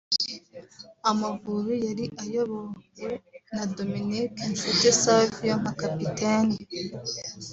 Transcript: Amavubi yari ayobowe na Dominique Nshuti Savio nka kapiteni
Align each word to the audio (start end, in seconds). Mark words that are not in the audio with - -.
Amavubi 1.09 1.75
yari 1.87 2.05
ayobowe 2.23 3.11
na 3.53 3.63
Dominique 3.75 4.37
Nshuti 4.51 4.87
Savio 5.01 5.53
nka 5.61 5.73
kapiteni 5.81 6.55